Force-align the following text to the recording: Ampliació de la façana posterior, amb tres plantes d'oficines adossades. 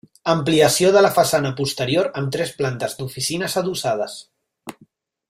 Ampliació 0.31 0.89
de 0.95 1.03
la 1.05 1.11
façana 1.17 1.51
posterior, 1.59 2.09
amb 2.21 2.33
tres 2.37 2.53
plantes 2.63 2.97
d'oficines 3.03 3.59
adossades. 3.63 4.17